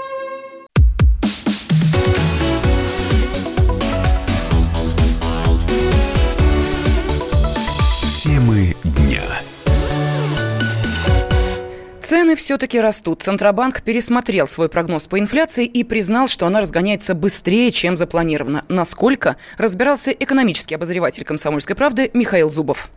Цены 12.11 12.35
все-таки 12.35 12.81
растут. 12.81 13.21
Центробанк 13.21 13.83
пересмотрел 13.85 14.45
свой 14.45 14.67
прогноз 14.67 15.07
по 15.07 15.17
инфляции 15.17 15.65
и 15.65 15.85
признал, 15.85 16.27
что 16.27 16.45
она 16.45 16.59
разгоняется 16.59 17.15
быстрее, 17.15 17.71
чем 17.71 17.95
запланировано. 17.95 18.65
Насколько, 18.67 19.37
разбирался 19.57 20.11
экономический 20.11 20.75
обозреватель 20.75 21.23
«Комсомольской 21.23 21.73
правды» 21.73 22.11
Михаил 22.13 22.49
Зубов. 22.49 22.89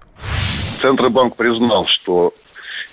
Центробанк 0.82 1.36
признал, 1.36 1.86
что 1.86 2.34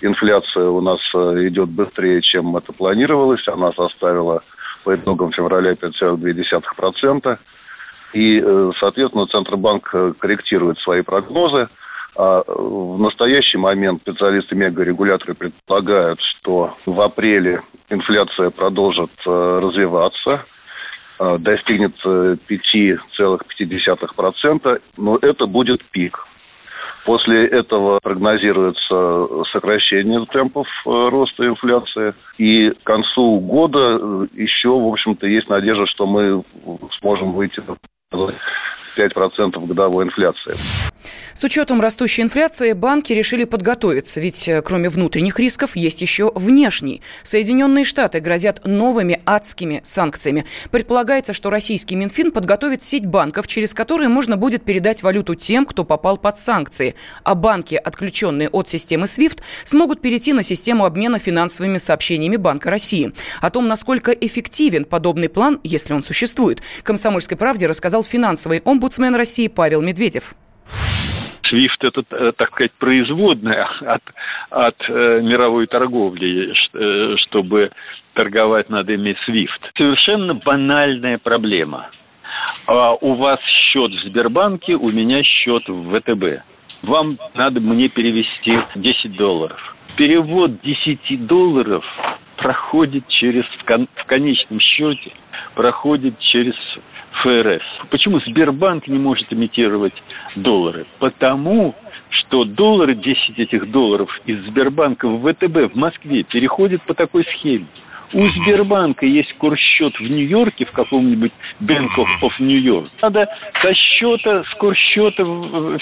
инфляция 0.00 0.68
у 0.68 0.80
нас 0.80 1.00
э, 1.12 1.48
идет 1.48 1.70
быстрее, 1.70 2.22
чем 2.22 2.56
это 2.56 2.72
планировалось. 2.72 3.42
Она 3.48 3.72
составила 3.72 4.44
по 4.84 4.94
итогам 4.94 5.32
февраля 5.32 5.72
5,2%. 5.72 7.38
И, 8.12 8.40
э, 8.40 8.70
соответственно, 8.78 9.26
Центробанк 9.26 9.90
э, 9.92 10.12
корректирует 10.20 10.78
свои 10.78 11.02
прогнозы. 11.02 11.66
А 12.14 12.42
в 12.46 12.98
настоящий 12.98 13.58
момент 13.58 14.02
специалисты 14.02 14.54
мегарегуляторы 14.54 15.34
предполагают, 15.34 16.20
что 16.20 16.76
в 16.84 17.00
апреле 17.00 17.62
инфляция 17.88 18.50
продолжит 18.50 19.10
развиваться, 19.24 20.44
достигнет 21.18 21.94
5,5%, 22.04 24.80
но 24.96 25.18
это 25.22 25.46
будет 25.46 25.82
пик. 25.90 26.26
После 27.04 27.48
этого 27.48 27.98
прогнозируется 28.00 29.44
сокращение 29.50 30.24
темпов 30.26 30.68
роста 30.84 31.46
инфляции. 31.46 32.14
И 32.38 32.70
к 32.70 32.84
концу 32.84 33.40
года 33.40 34.28
еще, 34.34 34.68
в 34.68 34.86
общем-то, 34.86 35.26
есть 35.26 35.48
надежда, 35.48 35.86
что 35.86 36.06
мы 36.06 36.44
сможем 37.00 37.32
выйти 37.32 37.60
на 38.12 38.30
5% 38.96 39.66
годовой 39.66 40.04
инфляции. 40.04 40.54
С 41.34 41.44
учетом 41.44 41.80
растущей 41.80 42.22
инфляции 42.22 42.72
банки 42.72 43.12
решили 43.12 43.44
подготовиться, 43.44 44.20
ведь 44.20 44.48
э, 44.48 44.62
кроме 44.62 44.88
внутренних 44.88 45.38
рисков 45.38 45.76
есть 45.76 46.00
еще 46.00 46.30
внешний. 46.34 47.02
Соединенные 47.22 47.84
Штаты 47.84 48.20
грозят 48.20 48.64
новыми 48.64 49.20
адскими 49.24 49.80
санкциями. 49.84 50.44
Предполагается, 50.70 51.32
что 51.32 51.50
российский 51.50 51.96
Минфин 51.96 52.30
подготовит 52.30 52.82
сеть 52.82 53.06
банков, 53.06 53.46
через 53.46 53.74
которые 53.74 54.08
можно 54.08 54.36
будет 54.36 54.64
передать 54.64 55.02
валюту 55.02 55.34
тем, 55.34 55.66
кто 55.66 55.84
попал 55.84 56.16
под 56.16 56.38
санкции. 56.38 56.94
А 57.24 57.34
банки, 57.34 57.74
отключенные 57.74 58.48
от 58.48 58.68
системы 58.68 59.06
SWIFT, 59.06 59.40
смогут 59.64 60.00
перейти 60.00 60.32
на 60.32 60.42
систему 60.42 60.84
обмена 60.84 61.18
финансовыми 61.18 61.78
сообщениями 61.78 62.36
Банка 62.36 62.70
России. 62.70 63.12
О 63.40 63.50
том, 63.50 63.68
насколько 63.68 64.12
эффективен 64.12 64.84
подобный 64.84 65.28
план, 65.28 65.60
если 65.64 65.92
он 65.92 66.02
существует, 66.02 66.62
«Комсомольской 66.82 67.36
правде» 67.36 67.66
рассказал 67.66 68.02
финансовый 68.02 68.60
омбудсмен 68.64 69.14
России 69.14 69.48
Павел 69.48 69.82
Медведев. 69.82 70.34
SWIFT 71.52 71.88
это, 71.88 72.04
э, 72.10 72.32
так 72.36 72.50
сказать, 72.52 72.72
производная 72.78 73.68
от, 73.80 74.02
от 74.50 74.76
э, 74.88 75.20
мировой 75.22 75.66
торговли, 75.66 76.54
э, 76.72 77.16
чтобы 77.18 77.70
торговать 78.14 78.70
надо 78.70 78.94
иметь 78.94 79.18
SWIFT. 79.28 79.70
Совершенно 79.76 80.34
банальная 80.34 81.18
проблема. 81.18 81.90
А 82.66 82.94
у 82.94 83.14
вас 83.14 83.40
счет 83.72 83.92
в 83.92 84.08
Сбербанке, 84.08 84.74
у 84.74 84.90
меня 84.90 85.22
счет 85.22 85.68
в 85.68 85.98
ВТБ. 85.98 86.42
Вам 86.82 87.18
надо 87.34 87.60
мне 87.60 87.88
перевести 87.88 88.58
10 88.74 89.16
долларов. 89.16 89.76
Перевод 89.96 90.60
10 90.62 91.26
долларов 91.26 91.84
проходит 92.36 93.06
через, 93.08 93.44
в 93.44 94.04
конечном 94.06 94.58
счете, 94.58 95.12
проходит 95.54 96.18
через 96.18 96.54
ФРС. 97.22 97.62
Почему 97.90 98.20
Сбербанк 98.20 98.88
не 98.88 98.98
может 98.98 99.32
имитировать 99.32 99.94
доллары? 100.36 100.86
Потому 100.98 101.74
что 102.10 102.44
доллары, 102.44 102.94
10 102.94 103.38
этих 103.38 103.70
долларов 103.70 104.08
из 104.26 104.38
Сбербанка 104.46 105.08
в 105.08 105.32
ВТБ 105.32 105.72
в 105.72 105.76
Москве 105.76 106.22
переходят 106.24 106.82
по 106.82 106.94
такой 106.94 107.24
схеме. 107.24 107.66
У 108.14 108.28
Сбербанка 108.28 109.06
есть 109.06 109.32
курсчет 109.38 109.98
в 109.98 110.02
Нью-Йорке, 110.02 110.66
в 110.66 110.72
каком-нибудь 110.72 111.32
Bank 111.60 111.88
of 111.96 112.32
New 112.40 112.60
York. 112.60 112.90
Надо 113.00 113.26
со 113.62 113.74
счета, 113.74 114.44
с 114.44 114.54
курсчета 114.56 115.24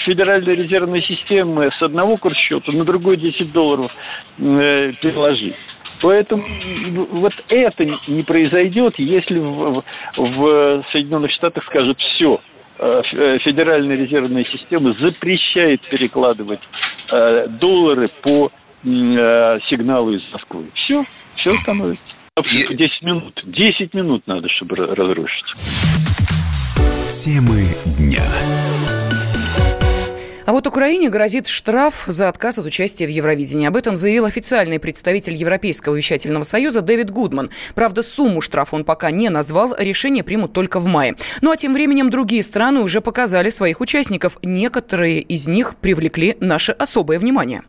Федеральной 0.05 0.55
резервной 0.55 1.01
системы 1.01 1.69
с 1.77 1.81
одного 1.81 2.15
курсчета 2.15 2.71
на 2.71 2.85
другой 2.85 3.17
10 3.17 3.51
долларов 3.51 3.91
э, 4.39 4.93
переложить. 5.01 5.55
Поэтому 6.01 6.43
вот 7.11 7.33
это 7.47 7.85
не 8.07 8.23
произойдет, 8.23 8.95
если 8.97 9.39
в, 9.39 9.83
в 10.17 10.83
Соединенных 10.91 11.31
Штатах 11.31 11.63
скажут 11.65 11.99
все, 11.99 12.41
э, 12.79 13.01
э, 13.13 13.37
Федеральная 13.39 13.95
резервная 13.95 14.45
система 14.45 14.93
запрещает 14.93 15.81
перекладывать 15.89 16.61
э, 17.11 17.47
доллары 17.47 18.09
по 18.21 18.51
сигналу 18.83 20.11
из 20.11 20.23
Москвы. 20.33 20.71
Все, 20.73 21.05
все 21.35 21.55
становится. 21.61 22.03
10 22.35 23.01
минут. 23.03 23.39
10 23.45 23.93
минут 23.93 24.23
надо, 24.25 24.49
чтобы 24.49 24.75
разрушить. 24.75 25.45
Темы 27.09 27.67
дня. 27.99 28.23
А 30.45 30.53
вот 30.53 30.65
Украине 30.65 31.09
грозит 31.09 31.47
штраф 31.47 32.05
за 32.07 32.27
отказ 32.27 32.57
от 32.57 32.65
участия 32.65 33.05
в 33.05 33.09
Евровидении. 33.09 33.67
Об 33.67 33.75
этом 33.75 33.95
заявил 33.95 34.25
официальный 34.25 34.79
представитель 34.79 35.33
Европейского 35.33 35.95
вещательного 35.95 36.43
союза 36.43 36.81
Дэвид 36.81 37.11
Гудман. 37.11 37.51
Правда, 37.75 38.01
сумму 38.01 38.41
штрафа 38.41 38.75
он 38.75 38.83
пока 38.83 39.11
не 39.11 39.29
назвал, 39.29 39.75
решение 39.77 40.23
примут 40.23 40.53
только 40.53 40.79
в 40.79 40.85
мае. 40.85 41.15
Ну 41.41 41.51
а 41.51 41.57
тем 41.57 41.73
временем 41.73 42.09
другие 42.09 42.43
страны 42.43 42.81
уже 42.81 43.01
показали 43.01 43.49
своих 43.49 43.81
участников. 43.81 44.39
Некоторые 44.41 45.21
из 45.21 45.47
них 45.47 45.75
привлекли 45.75 46.37
наше 46.39 46.71
особое 46.71 47.19
внимание. 47.19 47.61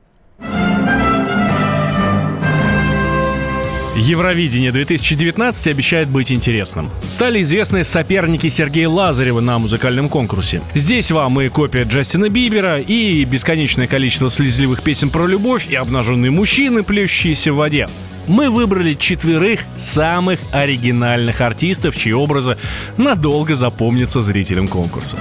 Евровидение 3.94 4.72
2019 4.72 5.66
обещает 5.66 6.08
быть 6.08 6.32
интересным. 6.32 6.88
Стали 7.06 7.42
известны 7.42 7.84
соперники 7.84 8.48
Сергея 8.48 8.88
Лазарева 8.88 9.40
на 9.40 9.58
музыкальном 9.58 10.08
конкурсе. 10.08 10.62
Здесь 10.74 11.10
вам 11.10 11.38
и 11.42 11.50
копия 11.50 11.82
Джастина 11.82 12.30
Бибера, 12.30 12.80
и 12.80 13.22
бесконечное 13.24 13.86
количество 13.86 14.30
слезливых 14.30 14.82
песен 14.82 15.10
про 15.10 15.26
любовь, 15.26 15.68
и 15.68 15.74
обнаженные 15.74 16.30
мужчины, 16.30 16.82
плещущиеся 16.82 17.52
в 17.52 17.56
воде. 17.56 17.86
Мы 18.26 18.48
выбрали 18.48 18.94
четверых 18.94 19.60
самых 19.76 20.40
оригинальных 20.52 21.42
артистов, 21.42 21.94
чьи 21.94 22.14
образы 22.14 22.56
надолго 22.96 23.56
запомнятся 23.56 24.22
зрителям 24.22 24.68
конкурса. 24.68 25.18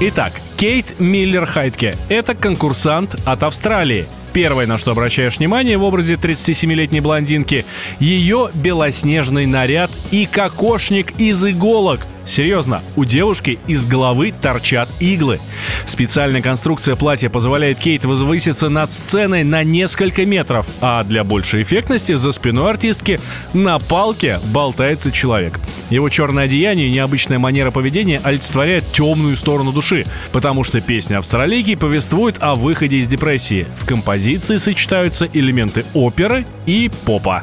Итак, 0.00 0.32
Кейт 0.58 1.00
Миллер 1.00 1.46
Хайтке– 1.46 1.94
это 2.10 2.34
конкурсант 2.34 3.16
от 3.24 3.42
Австралии– 3.42 4.04
Первое, 4.34 4.66
на 4.66 4.78
что 4.78 4.90
обращаешь 4.90 5.38
внимание 5.38 5.78
в 5.78 5.84
образе 5.84 6.14
37-летней 6.14 7.00
блондинки, 7.00 7.64
ее 8.00 8.50
белоснежный 8.52 9.46
наряд 9.46 9.92
и 10.10 10.26
кокошник 10.26 11.12
из 11.18 11.42
иголок– 11.44 12.04
Серьезно, 12.26 12.82
у 12.96 13.04
девушки 13.04 13.58
из 13.66 13.86
головы 13.86 14.32
торчат 14.40 14.88
иглы. 15.00 15.40
Специальная 15.86 16.42
конструкция 16.42 16.96
платья 16.96 17.28
позволяет 17.28 17.78
Кейт 17.78 18.04
возвыситься 18.04 18.68
над 18.68 18.92
сценой 18.92 19.44
на 19.44 19.62
несколько 19.62 20.24
метров, 20.24 20.66
а 20.80 21.04
для 21.04 21.24
большей 21.24 21.62
эффектности 21.62 22.12
за 22.12 22.32
спиной 22.32 22.70
артистки 22.70 23.20
на 23.52 23.78
палке 23.78 24.40
болтается 24.52 25.12
человек. 25.12 25.58
Его 25.90 26.08
черное 26.08 26.44
одеяние 26.44 26.88
и 26.88 26.92
необычная 26.92 27.38
манера 27.38 27.70
поведения 27.70 28.20
олицетворяют 28.22 28.90
темную 28.92 29.36
сторону 29.36 29.72
души, 29.72 30.04
потому 30.32 30.64
что 30.64 30.80
песня 30.80 31.18
австралийки 31.18 31.74
повествует 31.74 32.36
о 32.40 32.54
выходе 32.54 32.96
из 32.96 33.06
депрессии. 33.06 33.66
В 33.78 33.86
композиции 33.86 34.56
сочетаются 34.56 35.28
элементы 35.32 35.84
оперы 35.94 36.44
и 36.66 36.90
попа. 37.04 37.42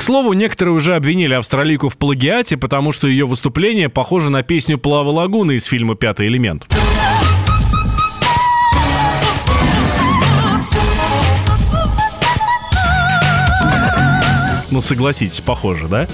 К 0.00 0.02
слову, 0.02 0.32
некоторые 0.32 0.74
уже 0.74 0.96
обвинили 0.96 1.34
австралийку 1.34 1.90
в 1.90 1.98
плагиате, 1.98 2.56
потому 2.56 2.90
что 2.90 3.06
ее 3.06 3.26
выступление 3.26 3.90
похоже 3.90 4.30
на 4.30 4.42
песню 4.42 4.78
Плава 4.78 5.10
Лагуна 5.10 5.50
из 5.50 5.66
фильма 5.66 5.94
«Пятый 5.94 6.26
элемент». 6.28 6.66
Ну, 14.70 14.80
согласитесь, 14.80 15.42
похоже, 15.42 15.86
да? 15.86 16.08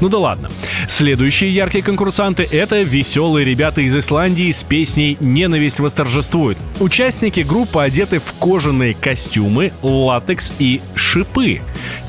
Ну 0.00 0.08
да 0.08 0.18
ладно. 0.18 0.48
Следующие 0.88 1.54
яркие 1.54 1.82
конкурсанты— 1.82 2.48
это 2.50 2.82
веселые 2.82 3.44
ребята 3.44 3.80
из 3.80 3.96
Исландии 3.96 4.50
с 4.50 4.62
песней 4.62 5.16
«Ненависть 5.20 5.80
восторжествует». 5.80 6.58
Участники 6.80 7.40
группы 7.40 7.80
одеты 7.80 8.18
в 8.18 8.32
кожаные 8.38 8.94
костюмы, 8.94 9.72
латекс 9.82 10.52
и 10.58 10.80
шипы. 10.94 11.60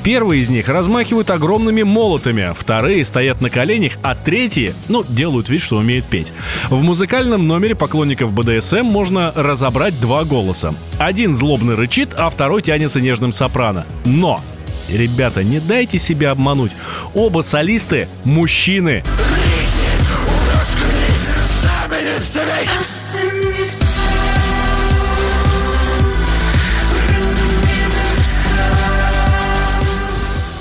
Первые 0.02 0.42
из 0.42 0.48
них 0.48 0.68
размахивают 0.68 1.30
огромными 1.30 1.82
молотами, 1.82 2.54
вторые 2.58 3.04
стоят 3.04 3.40
на 3.40 3.50
коленях, 3.50 3.92
а 4.02 4.14
третьи, 4.14 4.72
ну, 4.88 5.04
делают 5.08 5.48
вид, 5.48 5.62
что 5.62 5.76
умеют 5.76 6.04
петь. 6.06 6.32
В 6.70 6.82
музыкальном 6.82 7.46
номере 7.46 7.74
поклонников 7.74 8.32
БДСМ 8.32 8.84
можно 8.84 9.32
разобрать 9.34 10.00
два 10.00 10.24
голоса. 10.24 10.74
Один 10.98 11.34
злобно 11.34 11.76
рычит, 11.76 12.10
а 12.16 12.30
второй 12.30 12.62
тянется 12.62 13.00
нежным 13.00 13.32
сопрано. 13.32 13.86
Но 14.04 14.40
Ребята, 14.88 15.44
не 15.44 15.60
дайте 15.60 15.98
себя 15.98 16.30
обмануть. 16.30 16.72
Оба 17.18 17.42
солисты– 17.42 18.06
мужчины. 18.24 19.02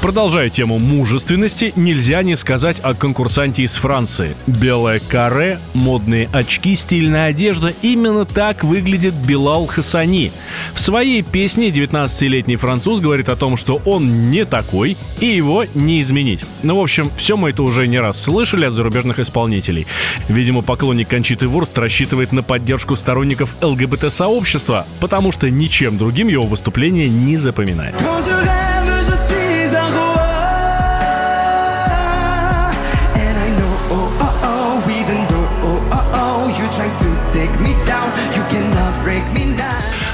Продолжая 0.07 0.49
тему 0.49 0.79
мужественности, 0.79 1.73
нельзя 1.75 2.23
не 2.23 2.37
сказать 2.37 2.79
о 2.81 2.93
конкурсанте 2.93 3.63
из 3.63 3.73
Франции. 3.73 4.37
Белое 4.47 5.01
каре, 5.01 5.59
модные 5.73 6.29
очки, 6.31 6.77
стильная 6.77 7.25
одежда– 7.25 7.73
именно 7.81 8.23
так 8.23 8.63
выглядит 8.63 9.13
Билал 9.13 9.67
Хасани. 9.67 10.31
В 10.73 10.79
своей 10.79 11.23
песне 11.23 11.71
19-летний 11.71 12.55
француз 12.55 13.01
говорит 13.01 13.27
о 13.27 13.35
том, 13.35 13.57
что 13.57 13.81
он 13.83 14.31
не 14.31 14.45
такой, 14.45 14.95
и 15.19 15.25
его 15.25 15.65
не 15.75 15.99
изменить. 15.99 16.39
Ну, 16.63 16.77
в 16.77 16.83
общем, 16.83 17.11
все 17.17 17.35
мы 17.35 17.49
это 17.49 17.61
уже 17.61 17.85
не 17.85 17.99
раз 17.99 18.17
слышали 18.23 18.63
от 18.63 18.71
зарубежных 18.71 19.19
исполнителей. 19.19 19.87
Видимо, 20.29 20.61
поклонник 20.61 21.09
Кончиты 21.09 21.49
Вурст 21.49 21.77
рассчитывает 21.77 22.31
на 22.31 22.43
поддержку 22.43 22.95
сторонников 22.95 23.57
ЛГБТ-сообщества, 23.61 24.87
потому 25.01 25.33
что 25.33 25.49
ничем 25.49 25.97
другим 25.97 26.29
его 26.29 26.45
выступление 26.45 27.09
не 27.09 27.35
запоминается. 27.35 28.09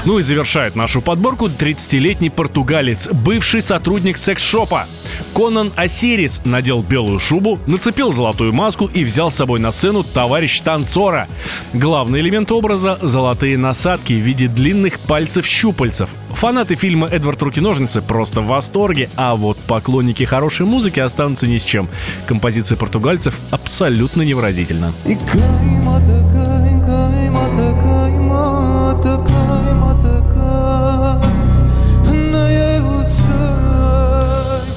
Ну 0.04 0.18
и 0.18 0.22
завершает 0.22 0.76
нашу 0.76 1.00
подборку 1.00 1.46
30-летний 1.46 2.28
португалец, 2.28 3.08
бывший 3.08 3.62
сотрудник 3.62 4.18
секс-шопа. 4.18 4.86
Конан 5.34 5.72
Осирис 5.76 6.42
надел 6.44 6.82
белую 6.82 7.18
шубу, 7.18 7.58
нацепил 7.66 8.12
золотую 8.12 8.52
маску 8.52 8.86
и 8.86 9.02
взял 9.02 9.30
с 9.30 9.36
собой 9.36 9.60
на 9.60 9.72
сцену 9.72 10.04
товарищ 10.04 10.60
танцора. 10.60 11.26
Главный 11.72 12.20
элемент 12.20 12.52
образа— 12.52 12.98
золотые 13.02 13.56
насадки 13.56 14.12
в 14.12 14.16
виде 14.16 14.46
длинных 14.46 15.00
пальцев-щупальцев. 15.00 16.10
Фанаты 16.34 16.74
фильма 16.74 17.06
«Эдвард 17.06 17.40
Руки-ножницы» 17.40 18.02
просто 18.02 18.42
в 18.42 18.46
восторге, 18.46 19.08
а 19.16 19.34
вот 19.36 19.56
поклонники 19.56 20.24
хорошей 20.24 20.66
музыки 20.66 21.00
останутся 21.00 21.46
ни 21.46 21.56
с 21.56 21.62
чем. 21.62 21.88
Композиция 22.26 22.76
португальцев 22.76 23.34
абсолютно 23.50 24.22
невыразительна. 24.22 24.92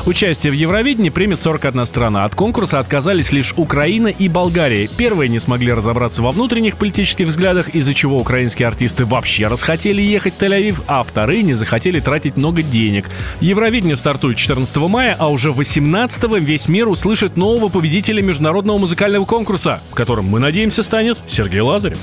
Участие 0.07 0.53
в 0.53 0.55
Евровидении 0.55 1.09
примет 1.09 1.41
41 1.41 1.85
страна. 1.85 2.23
От 2.23 2.33
конкурса 2.33 2.79
отказались 2.79 3.33
лишь 3.33 3.53
Украина 3.57 4.07
и 4.07 4.29
Болгария. 4.29 4.87
Первые 4.87 5.27
не 5.27 5.39
смогли 5.39 5.73
разобраться 5.73 6.21
во 6.21 6.31
внутренних 6.31 6.77
политических 6.77 7.27
взглядах, 7.27 7.75
из-за 7.75 7.93
чего 7.93 8.15
украинские 8.17 8.69
артисты 8.69 9.03
вообще 9.03 9.47
расхотели 9.47 10.01
ехать 10.01 10.35
в 10.35 10.41
Тель-Авив, 10.41 10.81
а 10.87 11.03
вторые 11.03 11.43
не 11.43 11.55
захотели 11.55 11.99
тратить 11.99 12.37
много 12.37 12.63
денег. 12.63 13.09
Евровидение 13.41 13.97
стартует 13.97 14.37
14 14.37 14.77
мая, 14.77 15.13
а 15.19 15.27
уже 15.27 15.51
18 15.51 16.23
весь 16.39 16.69
мир 16.69 16.87
услышит 16.87 17.35
нового 17.35 17.67
победителя 17.67 18.23
международного 18.23 18.77
музыкального 18.77 19.25
конкурса, 19.25 19.81
которым, 19.93 20.27
мы 20.27 20.39
надеемся, 20.39 20.83
станет 20.83 21.17
Сергей 21.27 21.59
Лазарев. 21.59 21.99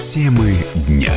Темы 0.00 0.56
дня. 0.88 1.12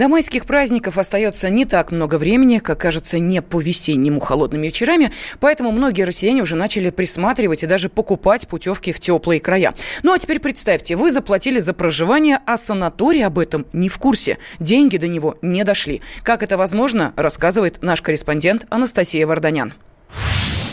До 0.00 0.08
майских 0.08 0.46
праздников 0.46 0.96
остается 0.96 1.50
не 1.50 1.66
так 1.66 1.92
много 1.92 2.16
времени, 2.16 2.56
как 2.56 2.80
кажется, 2.80 3.18
не 3.18 3.42
по 3.42 3.60
весеннему 3.60 4.18
холодными 4.18 4.68
вечерами, 4.68 5.12
поэтому 5.40 5.72
многие 5.72 6.04
россияне 6.04 6.40
уже 6.40 6.56
начали 6.56 6.88
присматривать 6.88 7.64
и 7.64 7.66
даже 7.66 7.90
покупать 7.90 8.48
путевки 8.48 8.92
в 8.92 8.98
теплые 8.98 9.40
края. 9.40 9.74
Ну 10.02 10.14
а 10.14 10.18
теперь 10.18 10.40
представьте, 10.40 10.96
вы 10.96 11.12
заплатили 11.12 11.58
за 11.58 11.74
проживание, 11.74 12.38
а 12.46 12.56
санаторий 12.56 13.26
об 13.26 13.38
этом 13.38 13.66
не 13.74 13.90
в 13.90 13.98
курсе. 13.98 14.38
Деньги 14.58 14.96
до 14.96 15.06
него 15.06 15.36
не 15.42 15.64
дошли. 15.64 16.00
Как 16.22 16.42
это 16.42 16.56
возможно, 16.56 17.12
рассказывает 17.16 17.82
наш 17.82 18.00
корреспондент 18.00 18.64
Анастасия 18.70 19.26
Варданян. 19.26 19.74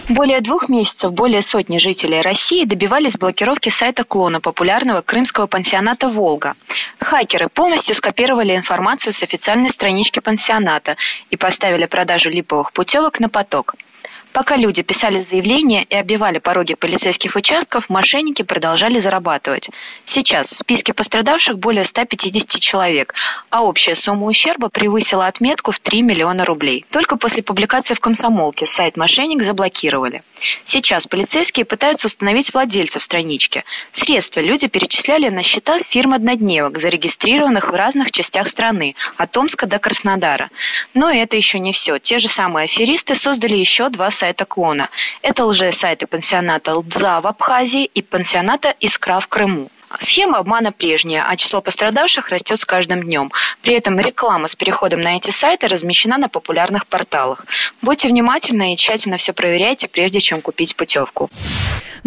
Более 0.10 0.40
двух 0.40 0.70
месяцев 0.70 1.12
более 1.12 1.42
сотни 1.42 1.80
жителей 1.80 2.22
России 2.22 2.64
добивались 2.64 3.18
блокировки 3.18 3.68
сайта 3.68 4.06
клона 4.06 4.40
популярного 4.40 5.02
крымского 5.02 5.48
пансионата 5.48 6.08
«Волга». 6.08 6.56
Хакеры 6.98 7.50
полностью 7.50 7.94
скопировали 7.94 8.56
информацию 8.56 9.12
с 9.12 9.22
официальной 9.22 9.70
странички 9.70 10.22
пансионата 10.22 10.96
и 11.30 11.36
поставили 11.36 11.88
продажу 11.88 12.30
липовых 12.30 12.72
путевок 12.72 13.20
на 13.20 13.28
поток– 13.28 13.76
Пока 14.34 14.56
люди 14.56 14.84
писали 14.84 15.22
заявления 15.22 15.84
и 15.84 15.96
оббивали 15.96 16.40
пороги 16.40 16.76
полицейских 16.76 17.36
участков, 17.36 17.90
мошенники 17.90 18.44
продолжали 18.44 19.00
зарабатывать. 19.00 19.70
Сейчас 20.06 20.52
в 20.52 20.58
списке 20.58 20.94
пострадавших 20.94 21.58
более 21.58 21.86
150 21.86 22.60
человек, 22.60 23.14
а 23.50 23.64
общая 23.64 23.96
сумма 23.96 24.26
ущерба 24.26 24.70
превысила 24.70 25.28
отметку 25.28 25.72
в 25.72 25.80
3 25.80 26.02
миллиона 26.02 26.46
рублей. 26.46 26.86
Только 26.92 27.18
после 27.18 27.42
публикации 27.42 27.94
в 27.94 28.00
«Комсомолке» 28.00 28.68
сайт 28.68 28.98
мошенник 28.98 29.42
заблокировали. 29.42 30.24
Сейчас 30.66 31.08
полицейские 31.08 31.66
пытаются 31.66 32.08
установить 32.08 32.54
владельцев 32.54 33.02
странички. 33.02 33.64
Средства 33.92 34.42
люди 34.42 34.68
перечисляли 34.68 35.30
на 35.30 35.42
счета 35.42 35.80
фирм 35.80 36.14
однодневок, 36.14 36.78
зарегистрированных 36.78 37.70
в 37.70 37.76
разных 37.76 38.12
частях 38.12 38.48
страны, 38.48 38.96
от 39.18 39.32
Томска 39.32 39.66
до 39.66 39.80
Краснодара. 39.80 40.50
Но 40.94 41.10
это 41.10 41.36
еще 41.36 41.60
не 41.60 41.74
все. 41.74 41.98
Те 41.98 42.20
же 42.20 42.28
самые 42.28 42.66
аферисты 42.66 43.16
создали 43.16 43.56
еще 43.56 43.90
два 43.90 44.12
сайта 44.18 44.46
клона. 44.46 44.90
Это 45.22 45.46
лже-сайты 45.46 46.08
пансионата 46.08 46.74
Лдза 46.74 47.22
в 47.22 47.28
Абхазии 47.28 47.86
и 47.86 48.02
пансионата 48.02 48.76
Искра 48.80 49.20
в 49.20 49.28
Крыму. 49.28 49.70
Схема 50.00 50.40
обмана 50.40 50.72
прежняя, 50.72 51.26
а 51.30 51.36
число 51.38 51.62
пострадавших 51.62 52.30
растет 52.30 52.60
с 52.60 52.66
каждым 52.66 53.04
днем. 53.04 53.32
При 53.62 53.74
этом 53.74 54.00
реклама 54.00 54.48
с 54.48 54.56
переходом 54.56 55.02
на 55.02 55.16
эти 55.16 55.32
сайты 55.32 55.68
размещена 55.68 56.18
на 56.18 56.28
популярных 56.28 56.88
порталах. 56.88 57.46
Будьте 57.82 58.10
внимательны 58.10 58.74
и 58.74 58.78
тщательно 58.78 59.18
все 59.18 59.34
проверяйте, 59.34 59.88
прежде 59.88 60.20
чем 60.20 60.42
купить 60.42 60.76
путевку. 60.76 61.30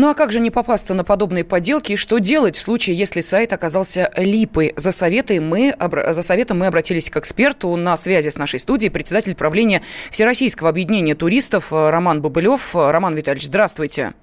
Ну 0.01 0.09
а 0.09 0.15
как 0.15 0.33
же 0.33 0.41
не 0.41 0.51
попасться 0.51 0.95
на 0.95 1.05
подобные 1.05 1.45
подделки 1.45 1.93
и 1.93 1.97
что 1.97 2.21
делать 2.21 2.57
в 2.57 2.63
случае, 2.63 2.97
если 2.97 3.21
сайт 3.21 3.53
оказался 3.53 4.11
липой? 4.17 4.73
За, 4.75 4.93
советы 4.93 5.43
мы, 5.43 5.77
за 5.79 6.23
советом 6.23 6.61
мы 6.61 6.69
обратились 6.69 7.11
к 7.11 7.19
эксперту 7.19 7.77
на 7.77 7.99
связи 7.99 8.31
с 8.31 8.39
нашей 8.39 8.61
студией, 8.61 8.91
председатель 8.91 9.35
правления 9.35 9.83
Всероссийского 10.11 10.71
объединения 10.71 11.15
туристов 11.15 11.71
Роман 11.71 12.23
Бобылев. 12.23 12.75
Роман 12.75 13.15
Витальевич, 13.15 13.49
здравствуйте. 13.49 14.15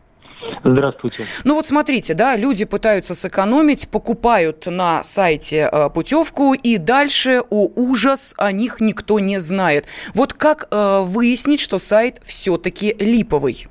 Здравствуйте. 0.64 1.26
Ну 1.44 1.54
вот 1.54 1.68
смотрите, 1.68 2.16
да, 2.16 2.36
люди 2.36 2.66
пытаются 2.66 3.14
сэкономить, 3.14 3.88
покупают 3.88 4.66
на 4.66 5.04
сайте 5.04 5.70
э, 5.72 5.92
путевку, 5.92 6.56
и 6.56 6.78
дальше, 6.78 7.44
о 7.52 7.70
ужас, 7.76 8.34
о 8.40 8.52
них 8.52 8.80
никто 8.80 9.20
не 9.20 9.40
знает. 9.40 9.86
Вот 10.16 10.34
как 10.34 10.70
э, 10.72 11.02
выяснить, 11.04 11.60
что 11.60 11.78
сайт 11.78 12.20
все-таки 12.26 12.96
липовый? 12.98 13.68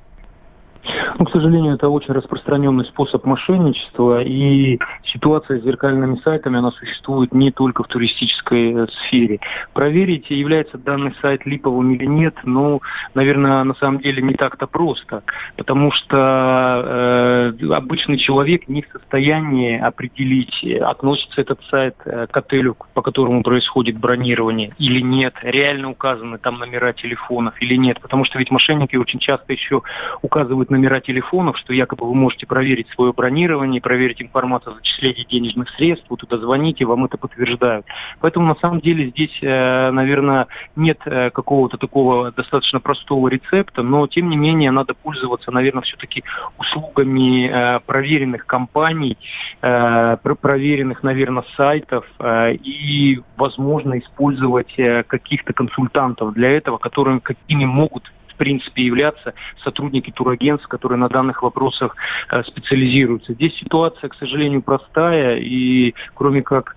Ну, 1.18 1.24
к 1.24 1.30
сожалению, 1.30 1.74
это 1.74 1.88
очень 1.88 2.12
распространенный 2.14 2.84
способ 2.84 3.24
мошенничества, 3.24 4.22
и 4.22 4.78
ситуация 5.04 5.60
с 5.60 5.64
зеркальными 5.64 6.16
сайтами, 6.16 6.58
она 6.58 6.70
существует 6.72 7.32
не 7.32 7.50
только 7.50 7.82
в 7.82 7.88
туристической 7.88 8.72
э, 8.72 8.86
сфере. 8.88 9.40
Проверить, 9.72 10.30
является 10.30 10.78
данный 10.78 11.14
сайт 11.20 11.46
липовым 11.46 11.94
или 11.94 12.06
нет, 12.06 12.34
ну, 12.44 12.80
наверное, 13.14 13.64
на 13.64 13.74
самом 13.74 14.00
деле 14.00 14.22
не 14.22 14.34
так-то 14.34 14.66
просто, 14.66 15.22
потому 15.56 15.90
что 15.92 17.52
э, 17.60 17.66
обычный 17.72 18.18
человек 18.18 18.68
не 18.68 18.82
в 18.82 18.88
состоянии 18.88 19.78
определить, 19.78 20.64
относится 20.82 21.40
этот 21.40 21.60
сайт 21.70 21.96
э, 22.04 22.26
к 22.30 22.36
отелю, 22.36 22.76
по 22.94 23.02
которому 23.02 23.42
происходит 23.42 23.98
бронирование 23.98 24.72
или 24.78 25.00
нет, 25.00 25.34
реально 25.42 25.90
указаны 25.90 26.38
там 26.38 26.58
номера 26.58 26.92
телефонов 26.92 27.54
или 27.60 27.76
нет, 27.76 28.00
потому 28.00 28.24
что 28.24 28.38
ведь 28.38 28.50
мошенники 28.50 28.96
очень 28.96 29.18
часто 29.18 29.52
еще 29.52 29.82
указывают 30.22 30.70
номера 30.76 31.00
телефонов, 31.00 31.56
что 31.58 31.72
якобы 31.72 32.06
вы 32.06 32.14
можете 32.14 32.46
проверить 32.46 32.88
свое 32.90 33.12
бронирование, 33.12 33.80
проверить 33.80 34.20
информацию 34.22 34.72
о 34.72 34.76
зачислении 34.76 35.26
денежных 35.28 35.70
средств, 35.70 36.06
вы 36.10 36.16
туда 36.16 36.38
звоните, 36.38 36.84
вам 36.84 37.06
это 37.06 37.16
подтверждают. 37.16 37.86
Поэтому 38.20 38.46
на 38.46 38.54
самом 38.56 38.80
деле 38.80 39.08
здесь, 39.10 39.36
э, 39.42 39.90
наверное, 39.90 40.46
нет 40.76 40.98
э, 41.06 41.30
какого-то 41.30 41.78
такого 41.78 42.30
достаточно 42.32 42.80
простого 42.80 43.28
рецепта, 43.28 43.82
но 43.82 44.06
тем 44.06 44.28
не 44.28 44.36
менее 44.36 44.70
надо 44.70 44.94
пользоваться, 44.94 45.50
наверное, 45.50 45.82
все-таки 45.82 46.22
услугами 46.58 47.48
э, 47.48 47.80
проверенных 47.80 48.46
компаний, 48.46 49.16
проверенных, 49.60 51.02
наверное, 51.02 51.44
сайтов 51.56 52.06
и, 52.22 53.20
возможно, 53.36 53.98
использовать 53.98 54.74
каких-то 55.06 55.52
консультантов 55.52 56.34
для 56.34 56.50
этого, 56.50 56.78
которым, 56.78 57.20
какими 57.20 57.64
могут 57.64 58.12
в 58.36 58.38
принципе, 58.38 58.84
являться 58.84 59.32
сотрудники 59.64 60.10
турагентств, 60.10 60.68
которые 60.68 60.98
на 60.98 61.08
данных 61.08 61.42
вопросах 61.42 61.96
э, 62.30 62.42
специализируются. 62.44 63.32
Здесь 63.32 63.56
ситуация, 63.56 64.10
к 64.10 64.14
сожалению, 64.14 64.60
простая, 64.60 65.38
и 65.38 65.94
кроме 66.14 66.42
как 66.42 66.76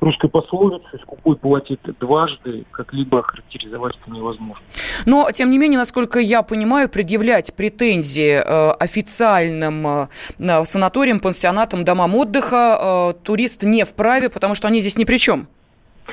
русской 0.00 0.28
пословицы 0.28 0.98
«скупой 1.02 1.36
платит 1.36 1.80
дважды», 2.00 2.64
как-либо 2.70 3.22
характеризовать 3.22 3.96
это 4.00 4.10
невозможно. 4.10 4.64
Но, 5.04 5.30
тем 5.30 5.50
не 5.50 5.58
менее, 5.58 5.78
насколько 5.78 6.18
я 6.18 6.42
понимаю, 6.42 6.88
предъявлять 6.88 7.54
претензии 7.54 8.40
э, 8.42 8.70
официальным 8.72 9.86
э, 9.86 10.64
санаториям, 10.64 11.20
пансионатам, 11.20 11.84
домам 11.84 12.14
отдыха 12.14 13.12
э, 13.14 13.24
турист 13.24 13.62
не 13.62 13.84
вправе, 13.84 14.30
потому 14.30 14.54
что 14.54 14.68
они 14.68 14.80
здесь 14.80 14.96
ни 14.96 15.04
при 15.04 15.18
чем. 15.18 15.48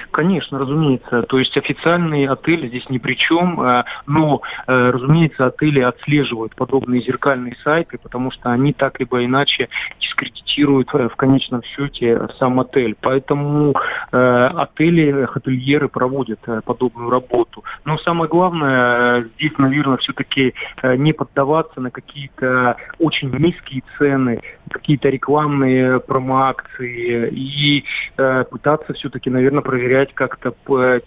Конечно, 0.09 0.57
разумеется. 0.59 1.23
То 1.23 1.37
есть 1.37 1.55
официальные 1.57 2.29
отели 2.29 2.67
здесь 2.67 2.89
ни 2.89 2.97
при 2.97 3.13
чем, 3.15 3.61
э, 3.61 3.83
но, 4.07 4.41
э, 4.67 4.89
разумеется, 4.89 5.45
отели 5.45 5.79
отслеживают 5.79 6.55
подобные 6.55 7.01
зеркальные 7.01 7.55
сайты, 7.63 7.97
потому 7.97 8.31
что 8.31 8.51
они 8.51 8.73
так 8.73 8.99
либо 8.99 9.23
иначе 9.23 9.69
дискредитируют 9.99 10.89
э, 10.93 11.09
в 11.09 11.15
конечном 11.15 11.63
счете 11.63 12.27
сам 12.39 12.59
отель. 12.59 12.95
Поэтому 12.99 13.75
отели, 14.11 15.25
хотельеры 15.25 15.87
проводят 15.87 16.39
подобную 16.65 17.09
работу. 17.09 17.63
Но 17.85 17.97
самое 17.97 18.29
главное, 18.29 19.27
здесь, 19.35 19.57
наверное, 19.57 19.97
все-таки 19.97 20.53
не 20.83 21.13
поддаваться 21.13 21.79
на 21.79 21.91
какие-то 21.91 22.75
очень 22.99 23.31
низкие 23.31 23.83
цены, 23.97 24.41
какие-то 24.69 25.09
рекламные 25.09 25.99
промоакции 25.99 27.29
и 27.31 27.85
пытаться 28.15 28.93
все-таки, 28.93 29.29
наверное, 29.29 29.61
проверять 29.61 29.90
проверять 29.91 30.13
как-то 30.13 30.51
по, 30.51 30.99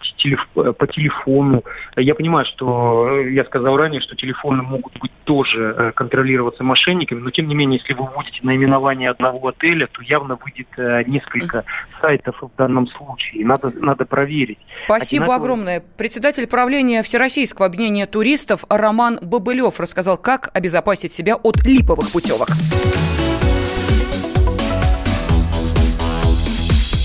по 0.53 0.87
телефону. 0.87 1.63
Я 1.95 2.13
понимаю, 2.15 2.45
что 2.45 3.09
э, 3.09 3.31
я 3.31 3.43
сказал 3.45 3.77
ранее, 3.77 4.01
что 4.01 4.15
телефоны 4.15 4.61
могут 4.61 4.97
быть 4.99 5.11
тоже 5.23 5.75
э, 5.77 5.91
контролироваться 5.93 6.63
мошенниками, 6.63 7.19
но 7.19 7.31
тем 7.31 7.47
не 7.47 7.55
менее, 7.55 7.79
если 7.79 7.93
вы 7.93 8.07
вводите 8.07 8.39
наименование 8.43 9.09
одного 9.09 9.47
отеля, 9.47 9.87
то 9.87 10.01
явно 10.03 10.37
выйдет 10.43 10.67
э, 10.77 11.03
несколько 11.07 11.63
сайтов 11.99 12.35
в 12.41 12.55
данном 12.57 12.87
случае. 12.87 13.45
Надо, 13.45 13.71
надо 13.75 14.05
проверить. 14.05 14.59
Спасибо 14.85 15.25
Одинаково... 15.25 15.43
огромное. 15.43 15.83
Председатель 15.97 16.47
правления 16.47 17.01
Всероссийского 17.01 17.67
объединения 17.67 18.05
туристов 18.05 18.65
Роман 18.69 19.17
Бобылев 19.21 19.79
рассказал, 19.79 20.17
как 20.17 20.49
обезопасить 20.53 21.11
себя 21.11 21.35
от 21.35 21.63
липовых 21.63 22.11
путевок. 22.11 22.49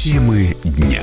Темы 0.03 0.55
дня. 0.65 1.03